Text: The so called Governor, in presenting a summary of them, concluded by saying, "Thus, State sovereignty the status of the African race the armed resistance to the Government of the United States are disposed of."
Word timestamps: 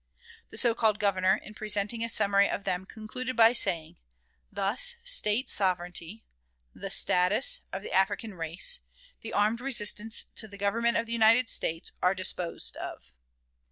The 0.49 0.57
so 0.57 0.73
called 0.73 0.97
Governor, 0.97 1.37
in 1.43 1.53
presenting 1.53 2.03
a 2.03 2.09
summary 2.09 2.49
of 2.49 2.63
them, 2.63 2.87
concluded 2.87 3.35
by 3.35 3.53
saying, 3.53 3.97
"Thus, 4.51 4.95
State 5.03 5.47
sovereignty 5.47 6.23
the 6.73 6.89
status 6.89 7.61
of 7.71 7.83
the 7.83 7.93
African 7.93 8.33
race 8.33 8.79
the 9.19 9.31
armed 9.31 9.61
resistance 9.61 10.23
to 10.37 10.47
the 10.47 10.57
Government 10.57 10.97
of 10.97 11.05
the 11.05 11.13
United 11.13 11.49
States 11.49 11.91
are 12.01 12.15
disposed 12.15 12.77
of." 12.77 13.13